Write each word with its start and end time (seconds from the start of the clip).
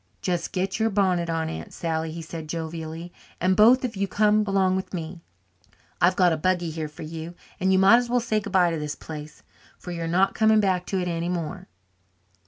"Just 0.23 0.51
get 0.51 0.79
your 0.79 0.89
bonnet 0.89 1.29
on, 1.29 1.47
Aunt 1.47 1.71
Sally," 1.71 2.11
he 2.11 2.23
cried 2.23 2.47
jovially, 2.49 3.11
"and 3.39 3.55
both 3.55 3.85
of 3.85 3.95
you 3.95 4.07
come 4.07 4.43
along 4.47 4.75
with 4.75 4.95
me. 4.95 5.21
I've 6.01 6.15
got 6.15 6.33
a 6.33 6.37
buggy 6.37 6.71
here 6.71 6.87
for 6.87 7.03
you... 7.03 7.35
and 7.59 7.71
you 7.71 7.77
might 7.77 7.97
as 7.97 8.09
well 8.09 8.19
say 8.19 8.39
goodbye 8.39 8.71
to 8.71 8.79
this 8.79 8.95
place, 8.95 9.43
for 9.77 9.91
you're 9.91 10.07
not 10.07 10.33
coming 10.33 10.59
back 10.59 10.87
to 10.87 10.99
it 10.99 11.07
any 11.07 11.29
more." 11.29 11.67